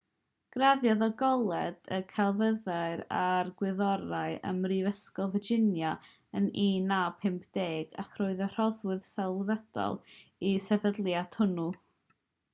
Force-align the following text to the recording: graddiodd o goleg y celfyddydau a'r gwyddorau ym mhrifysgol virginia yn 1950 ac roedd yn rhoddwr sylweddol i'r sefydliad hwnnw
graddiodd 0.53 1.01
o 1.07 1.07
goleg 1.17 1.89
y 1.95 1.97
celfyddydau 2.13 3.01
a'r 3.17 3.49
gwyddorau 3.59 4.37
ym 4.51 4.61
mhrifysgol 4.63 5.29
virginia 5.35 5.91
yn 6.41 6.47
1950 6.63 8.01
ac 8.05 8.17
roedd 8.23 8.41
yn 8.47 8.51
rhoddwr 8.55 9.03
sylweddol 9.11 10.01
i'r 10.53 10.65
sefydliad 10.71 11.39
hwnnw 11.43 11.67